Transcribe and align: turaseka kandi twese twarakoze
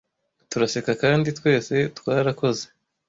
turaseka 0.49 0.91
kandi 1.03 1.27
twese 1.37 1.75
twarakoze 1.97 2.65